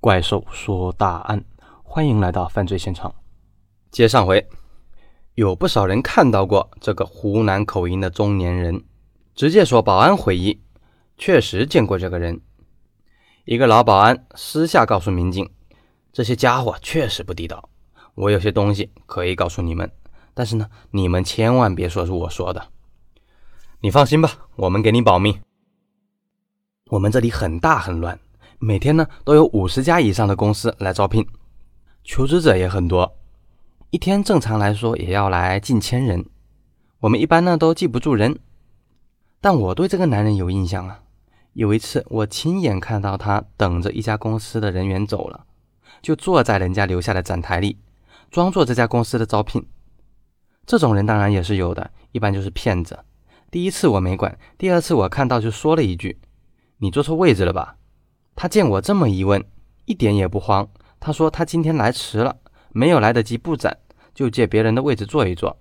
[0.00, 1.44] 怪兽说大案，
[1.82, 3.12] 欢迎来到犯罪现场。
[3.90, 4.48] 接上回，
[5.34, 8.84] 有不少人看到过这个湖南口音的中年人，
[9.34, 10.62] 直接说保安回忆，
[11.16, 12.40] 确实见过这个人。
[13.44, 15.50] 一个老保安私下告诉民警，
[16.12, 17.68] 这些家伙确实不地道。
[18.14, 19.90] 我有些东西可以告诉你们，
[20.32, 22.68] 但是呢，你们千万别说是我说的。
[23.80, 25.40] 你放心吧，我们给你保密。
[26.90, 28.20] 我们这里很大很乱。
[28.60, 31.24] 每天呢都有五十家以上的公司来招聘，
[32.02, 33.16] 求职者也很多，
[33.90, 36.26] 一天正常来说也要来近千人。
[36.98, 38.36] 我们一般呢都记不住人，
[39.40, 41.02] 但我对这个男人有印象啊。
[41.52, 45.46] 有一次我亲眼看到他等着一家公司的人员走了，
[46.02, 47.78] 就坐在人家留下的展台里，
[48.28, 49.64] 装作这家公司的招聘。
[50.66, 52.98] 这种人当然也是有的，一般就是骗子。
[53.52, 56.20] 第一次我没管，第二次我看到就说了一句
[56.78, 57.76] ：“你坐错位置了吧？”
[58.40, 59.44] 他见我这么一问，
[59.84, 60.68] 一点也不慌。
[61.00, 62.36] 他说他今天来迟了，
[62.70, 63.76] 没有来得及布展，
[64.14, 65.58] 就借别人的位置坐一坐。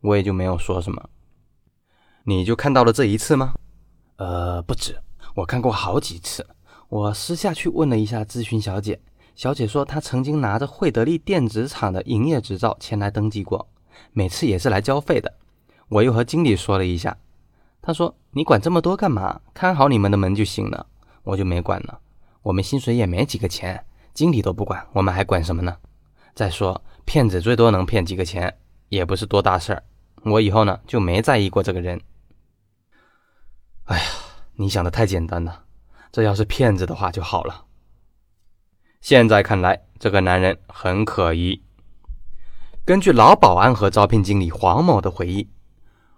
[0.00, 1.10] 我也就没有说什么。
[2.22, 3.54] 你就看到了这一次吗？
[4.18, 4.96] 呃，不止，
[5.34, 6.46] 我看过好几次。
[6.88, 9.00] 我私下去问了一下咨询小姐，
[9.34, 13.68] 小姐说她曾经拿着惠德利电子厂的营业执照前来登记过，
[14.12, 15.34] 每次也是来交费的。
[15.88, 17.16] 我又和经理说了一下，
[17.82, 19.40] 他说你管这么多干嘛？
[19.52, 20.86] 看好你们的门就行了。
[21.24, 21.98] 我就没管了。
[22.42, 25.76] 我们薪水也没几个钱，经理都不管，我们还管什么呢？
[26.34, 28.56] 再说，骗子最多能骗几个钱，
[28.88, 29.82] 也不是多大事儿。
[30.24, 32.00] 我以后呢就没在意过这个人。
[33.84, 34.04] 哎呀，
[34.54, 35.64] 你想的太简单了，
[36.12, 37.64] 这要是骗子的话就好了。
[39.00, 41.62] 现在看来，这个男人很可疑。
[42.84, 45.48] 根据老保安和招聘经理黄某的回忆，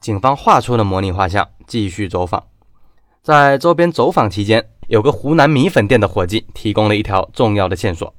[0.00, 2.46] 警方画出了模拟画像，继续走访。
[3.26, 4.64] 在周边走访期间。
[4.86, 8.14] 有个湖南米粉店的伙计提供了一条重要的线索。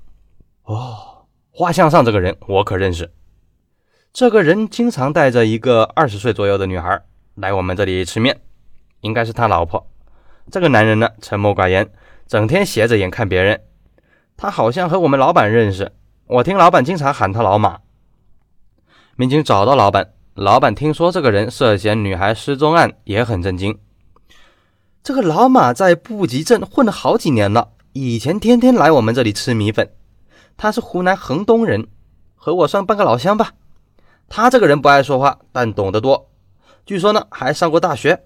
[0.65, 3.09] 哦，画像上这个人我可认识。
[4.11, 7.01] 这个人经常带着一个二十岁左右的女孩
[7.35, 8.41] 来我们这里吃面，
[8.99, 9.87] 应该是他老婆。
[10.51, 11.89] 这个男人呢，沉默寡言，
[12.27, 13.61] 整天斜着眼看别人。
[14.35, 15.93] 他好像和我们老板认识，
[16.25, 17.79] 我听老板经常喊他老马。
[19.15, 23.79] 民警找到老板，老板听说这个人涉嫌女孩失踪案，也很震惊。
[25.07, 29.89] 这个老马在布吉镇混了好几年了，以前天天来我们这里吃米粉。
[30.57, 31.87] 他是湖南衡东人，
[32.35, 33.53] 和我算半个老乡吧。
[34.27, 36.29] 他这个人不爱说话，但懂得多。
[36.85, 38.25] 据说呢，还上过大学。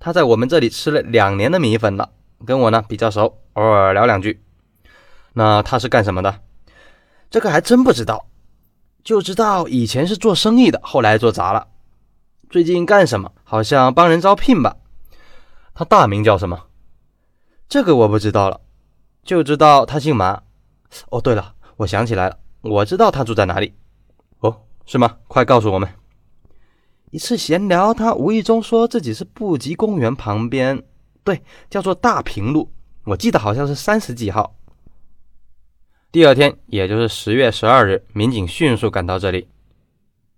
[0.00, 2.10] 他在我们这里吃了两年的米粉了，
[2.44, 4.42] 跟我呢比较熟，偶尔聊两句。
[5.34, 6.40] 那他是干什么的？
[7.30, 8.26] 这个还真不知道，
[9.04, 11.68] 就知道以前是做生意的，后来做砸了。
[12.50, 13.30] 最近干什么？
[13.44, 14.74] 好像帮人招聘吧。
[15.78, 16.58] 他大名叫什么？
[17.68, 18.62] 这个我不知道了，
[19.22, 20.42] 就知道他姓马。
[21.10, 23.74] 哦，对了，我想起来了，我知道他住在哪里。
[24.38, 25.18] 哦，是吗？
[25.28, 25.86] 快告诉我们。
[27.10, 30.82] 一次闲聊，他无意中说自己是布吉公园旁边，
[31.22, 32.72] 对，叫做大平路，
[33.04, 34.56] 我记得好像是三十几号。
[36.10, 39.46] 第二天，也就是十月十二日，民警迅速赶到这里。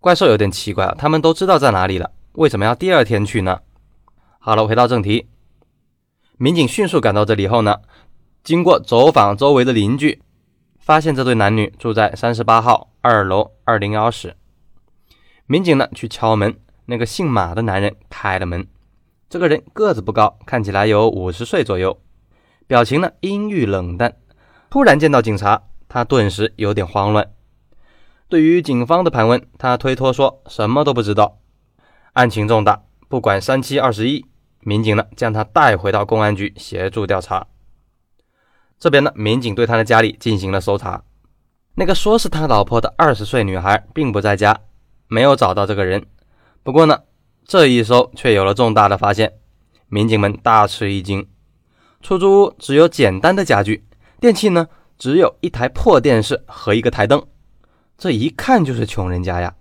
[0.00, 3.60] 怪兽有点奇怪啊，他们都知道在哪里了，为什么要第二天去呢？
[4.48, 5.28] 好了，回到正题。
[6.38, 7.80] 民警迅速赶到这里后呢，
[8.42, 10.22] 经过走访周围的邻居，
[10.78, 14.38] 发现这对男女住在三十八号二楼二零幺室。
[15.44, 18.66] 民警呢去敲门，那个姓马的男人开了门。
[19.28, 22.00] 这个人个子不高，看起来有五十岁左右，
[22.66, 24.16] 表情呢阴郁冷淡。
[24.70, 27.30] 突然见到警察，他顿时有点慌乱。
[28.30, 31.36] 对于警方的盘问，他推脱说什么都不知道。
[32.14, 32.84] 案情重大。
[33.10, 34.26] 不管三七二十一，
[34.60, 37.46] 民警呢将他带回到公安局协助调查。
[38.78, 41.02] 这边呢，民警对他的家里进行了搜查。
[41.74, 44.60] 那个说是他老婆的二十岁女孩并不在家，
[45.06, 46.06] 没有找到这个人。
[46.62, 47.00] 不过呢，
[47.44, 49.34] 这一搜却有了重大的发现，
[49.88, 51.26] 民警们大吃一惊。
[52.00, 53.84] 出租屋只有简单的家具，
[54.20, 57.24] 电器呢只有一台破电视和一个台灯，
[57.96, 59.54] 这一看就是穷人家呀。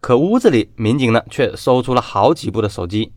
[0.00, 3.12] 可屋子里，民警呢却搜出了好几部的手机，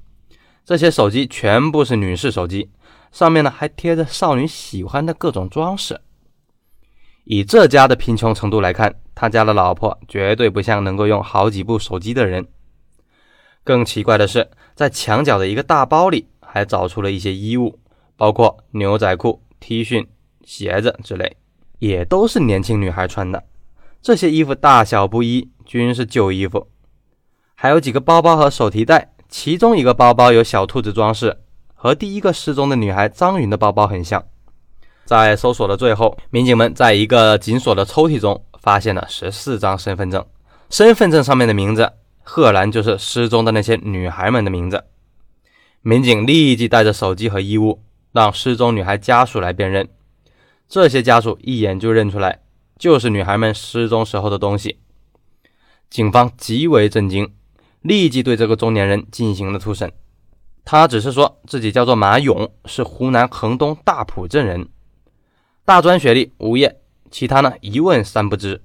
[0.66, 2.72] 这些手机全部是女士手机，
[3.12, 6.02] 上面呢还贴着少女喜欢的各种装饰。
[7.24, 12.48] 以这家的贫穷程度来看，他家的老婆绝对不像能够用好几部手机的人。
[13.64, 17.80] 更奇怪的是，在墙角的一个大包里还找出了一些衣物，
[18.18, 20.08] 包括牛仔裤、T 恤、
[20.44, 21.38] 鞋子之类，
[21.78, 23.44] 也都是年轻女孩穿的。
[24.02, 26.68] 这些衣服大小不一，均是旧衣服。
[27.56, 31.38] 还有几个包包和手提袋，其中一个包包有小兔子装饰，
[31.74, 34.24] 和第一个失踪的女孩张云的包包很像。
[35.06, 40.25] 在搜索的最后，民警们在一个紧锁的抽屉中发现了十四张身份证，
[40.69, 41.94] 身份证上面的名字
[42.24, 44.83] 赫然就是失踪的那些女孩们的名字。
[45.81, 49.88] 民警立即带着手机和衣物，让失踪女孩家属来辨认。
[50.68, 52.39] 这些家属一眼就认出来，
[52.80, 54.80] 就是女孩们失踪时候的东西。
[55.92, 57.31] 警方极为震惊，
[57.86, 59.92] 立即对这个中年人进行了突审。
[60.64, 64.68] 他只是说自己叫做马勇，是湖南衡东大浦镇人，
[65.64, 68.64] 大专学历，无业，其他呢一问三不知。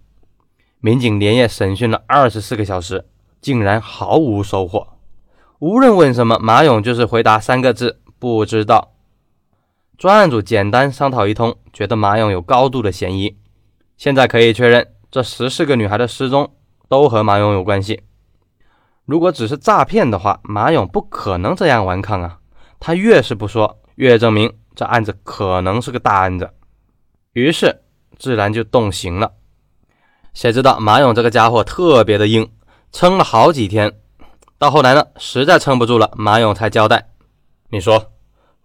[0.80, 3.04] 民警连夜审讯了二十四个小时，
[3.42, 4.88] 竟然毫无收获。
[5.58, 8.94] 无论问什么，马勇就是回答三个字：不知道。
[9.98, 13.36] 专案组简单商讨一通，觉得马勇有高度的嫌疑。
[13.98, 16.50] 现在可以确认，这十四个女孩的失踪
[16.88, 18.00] 都和马勇有关系。
[19.10, 22.38] 如果只是诈骗的话，马勇不可能这样顽抗啊！
[22.78, 26.48] 他越是不说，越证明这案子可能是个大案子。
[27.32, 27.82] 于是
[28.20, 29.32] 自然就动刑了。
[30.32, 32.48] 谁知道马勇这个家伙特别的硬，
[32.92, 33.92] 撑了好几天。
[34.58, 37.08] 到后来呢，实在撑不住了，马勇才交代
[37.70, 38.12] ：“你说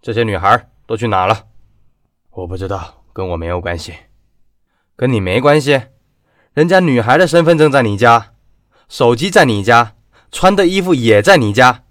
[0.00, 1.40] 这些女孩？”都去哪了？
[2.30, 3.92] 我不知道，跟我没有关系。
[4.94, 5.82] 跟你没关系？
[6.54, 8.34] 人家女孩的身份证在你家，
[8.88, 9.94] 手机在你家，
[10.30, 11.84] 穿的衣服也在你家，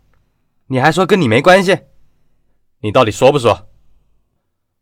[0.68, 1.78] 你还说跟你没关系？
[2.80, 3.68] 你到底说不说？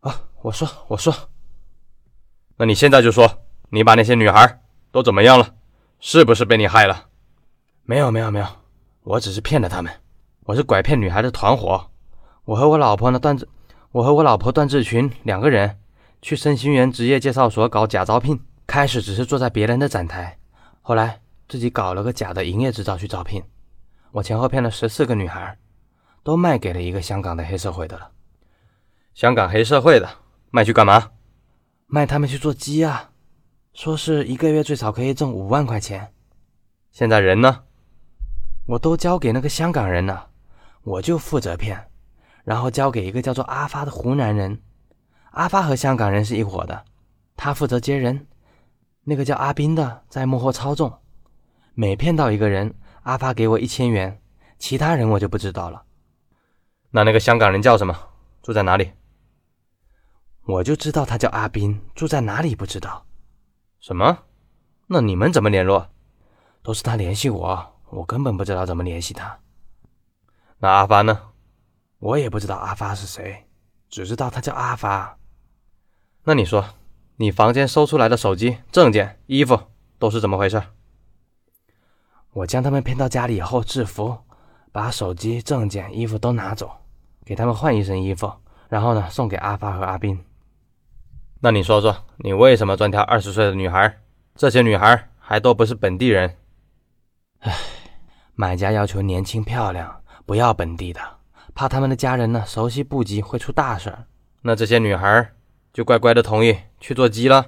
[0.02, 1.14] 啊，我说，我说。
[2.58, 4.62] 那你现在就说，你把那些女孩
[4.92, 5.56] 都怎么样了？
[6.00, 7.08] 是不是被你害了？
[7.84, 8.46] 没有，没有，没有，
[9.04, 9.92] 我只是骗了他们。
[10.46, 11.90] 我是拐骗女孩的团伙。
[12.46, 13.48] 我和我老婆呢，段志。
[13.92, 15.80] 我和我老婆段志群两个人
[16.22, 20.38] 去盛兴园职业介绍所搞假招聘，开始只是坐在别人的展台，
[20.82, 23.44] 后来自己搞了个假的营业执照去招聘。
[24.12, 25.58] 我前后骗了十四个女孩，
[26.24, 28.12] 都卖给了一个香港的黑社会的了。
[29.14, 30.10] 香港黑社会的
[30.52, 31.12] 卖去干嘛？
[31.88, 33.12] 卖他们去做鸡啊！
[33.74, 36.14] 说是一个月最少可以挣五万块钱。
[36.92, 37.64] 现在人呢？
[38.66, 40.30] 我都交给那个香港人了，
[40.84, 41.90] 我就负责骗。
[42.44, 44.62] 然后交给一个叫做阿发的湖南人，
[45.32, 46.86] 阿发和香港人是一伙的，
[47.36, 48.28] 他负责接人。
[49.04, 51.00] 那个叫阿斌的在幕后操纵。
[51.76, 54.22] 每骗到一个人，阿发给我一千元，
[54.60, 55.84] 其他人我就不知道了。
[56.92, 57.98] 那那个香港人叫什么？
[58.44, 58.92] 住在哪里？
[60.46, 63.06] 我就知道他叫阿斌，住在哪里不知道。
[63.80, 64.20] 什么？
[64.88, 65.90] 那你们怎么联络？
[66.62, 69.40] 都是他联系我，我根本不知道怎么联系他。
[70.60, 71.32] 那阿发呢？
[71.98, 73.48] 我也不知道阿发是谁，
[73.90, 75.18] 只知道他叫阿发。
[76.26, 76.64] 那你说，
[77.16, 79.60] 你房间搜出来的手机、证件、衣服
[79.98, 80.62] 都是怎么回事？
[82.34, 84.18] 我将他们骗到家里以后制服，
[84.72, 86.72] 把手机、证件、衣服都拿走，
[87.24, 88.32] 给他们换一身衣服，
[88.70, 90.20] 然后呢送给阿发和阿斌。
[91.40, 94.00] 那你说说，你为什么专挑二十岁的女孩？
[94.36, 96.36] 这些女孩还都不是本地人。
[97.40, 97.54] 唉，
[98.34, 101.00] 买家要求年轻漂亮，不要本地的。
[101.54, 104.08] 怕他们的家人呢熟悉不及会出大事儿，
[104.42, 105.34] 那这些女孩
[105.72, 107.46] 就乖乖的同意去做鸡了。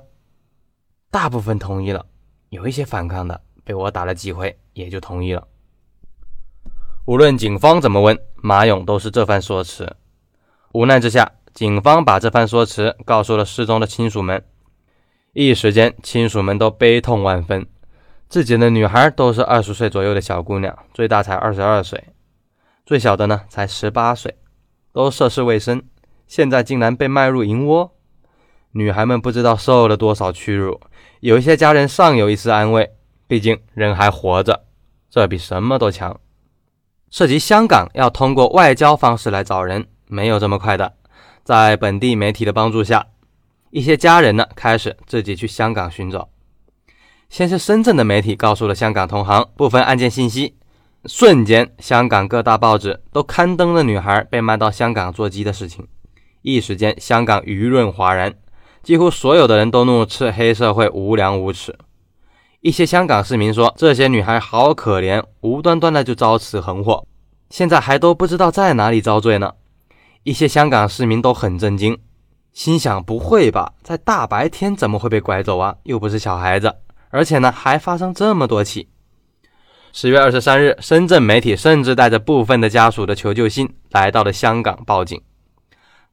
[1.10, 2.06] 大部分同意了，
[2.50, 5.46] 有一些反抗的，被我打了几回也就同意了。
[7.06, 9.98] 无论警方怎么问，马勇都是这番说辞。
[10.72, 14.44] 无奈之下，警方把这番说辞告诉了失踪的亲属们。
[15.34, 17.68] 一时间，亲属们都悲痛万分，
[18.30, 22.01] 自己的女孩都是二十岁左右的小姑娘，最大才二十二岁。
[22.86, 24.38] 最小的呢，才十八岁，
[24.94, 25.84] 都涉世未深，
[26.25, 27.92] 现在竟然被卖入银窝，
[28.72, 30.80] 女孩们不知道受了多少屈辱。
[31.20, 32.95] 有一些家人尚有一丝安慰，
[33.27, 34.65] 毕竟人还活着，
[35.10, 36.20] 这比什么都强。
[37.10, 40.94] 涉及香港，要通过外交方式来找人，没有这么快的。
[41.44, 43.05] 在本地媒体的帮助下，
[43.70, 46.29] 一些家人呢开始自己去香港寻找。
[47.29, 50.55] 先是深圳的媒体告诉了香港同行部分案件信息。
[51.05, 55.88] 瞬间，香港各大报纸都刊登了女孩被卖到香港做鸡的事情。
[56.41, 58.34] 一时间，香港舆论哗然，
[58.82, 61.77] 几乎所有的人都怒斥黑社会无良无耻。
[62.65, 67.05] 一些香港市民说：“这些女孩好可怜，无端端的就遭此横祸，
[67.51, 69.53] 现在还都不知道在哪里遭罪呢。”
[70.25, 71.95] 一些香港市民都很震惊，
[72.53, 75.75] 心想：“不会吧，在大白天怎么会被拐走啊？
[75.84, 76.74] 又不是小孩子，
[77.12, 78.89] 而且呢，还发生这么多起。”
[79.93, 85.22] 十月二十三日，深圳媒体甚至带着部分的家属的求救信来到了香港报警。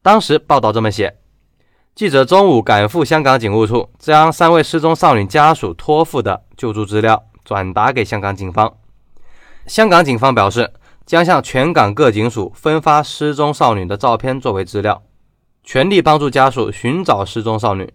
[0.03, 1.17] 当时报道这么写：
[1.95, 8.73] 记者中午赶赴香港警务处，将三位失踪少女家属托付的救助资料转达给香港警方。
[9.67, 10.73] 香港警方表示，
[11.05, 15.03] 将向全港各警署分发失踪少女的照片作为资料。
[15.63, 17.93] 全力帮助家属寻找失踪少女。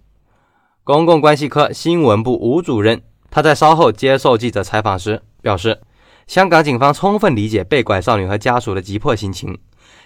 [0.85, 5.81] 公共关系科新闻部吴主任他在稍后接受记者采访时表示，
[6.28, 9.59] 香港警方充分理解被拐少女和家属的急迫心情，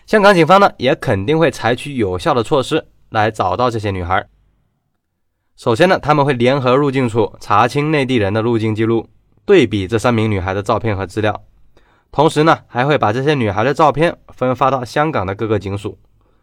[0.07, 4.26] 香港警方呢也肯定会采取有效的措施来找到这些女孩。
[5.54, 9.07] 首先呢，他们会联合入境处查清内地人的入境记录，
[9.45, 11.45] 对比这三名女孩的照片和资料。
[12.11, 15.99] 同时呢，还会把这些女孩的照片分发到香港的各个警署，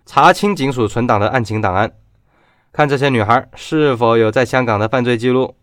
[0.06, 1.92] 查清警署存档的案情档案，
[2.72, 5.56] 看这些女孩是否有在香港的犯罪记录。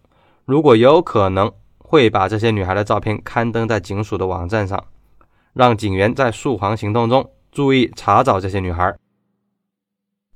[0.45, 4.85] 如果有可能，会把这些女孩的照片刊登在警署的网站上，
[5.55, 8.95] 让警员在树黄行动中注意查找这些女孩。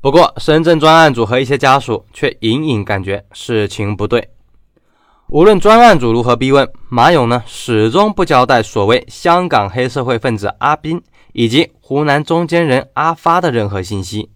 [0.02, 4.30] 不过，深圳专案组和一些家属却隐隐感觉事情不对。
[5.28, 11.02] 无论专案组如何逼问，马勇呢始终不交代所谓香港黑社会分子阿斌
[11.32, 14.30] 以及湖南中间人阿发的任何信息，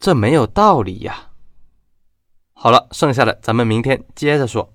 [0.00, 1.28] 这没有道理呀。
[2.54, 4.73] 好了，剩下的咱们明天接着说。